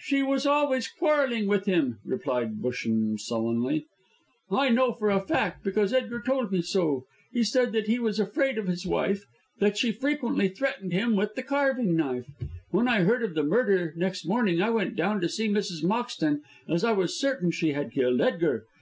"She 0.00 0.24
was 0.24 0.46
always 0.46 0.88
quarrelling 0.88 1.46
with 1.46 1.66
him," 1.66 2.00
replied 2.04 2.60
Busham, 2.60 3.16
sullenly. 3.20 3.86
"I 4.50 4.68
know 4.68 4.88
that 4.90 4.98
for 4.98 5.10
a 5.10 5.20
fact, 5.20 5.62
because 5.62 5.92
Edgar 5.92 6.20
told 6.20 6.50
me 6.50 6.60
so. 6.60 7.04
He 7.32 7.44
said 7.44 7.70
that 7.70 7.86
he 7.86 8.00
was 8.00 8.18
afraid 8.18 8.58
of 8.58 8.66
his 8.66 8.84
wife, 8.84 9.26
that 9.60 9.78
she 9.78 9.92
frequently 9.92 10.48
threatened 10.48 10.92
him 10.92 11.14
with 11.14 11.36
the 11.36 11.44
carving 11.44 11.94
knife. 11.94 12.26
When 12.70 12.88
I 12.88 13.02
heard 13.04 13.22
of 13.22 13.34
the 13.34 13.44
murder 13.44 13.92
next 13.96 14.26
morning 14.26 14.60
I 14.60 14.70
went 14.70 14.96
down 14.96 15.20
to 15.20 15.28
see 15.28 15.46
Mrs. 15.48 15.84
Moxton, 15.84 16.42
as 16.68 16.82
I 16.82 16.90
was 16.90 17.14
certain 17.16 17.52
she 17.52 17.70
had 17.72 17.92
killed 17.92 18.20
Edgar. 18.20 18.66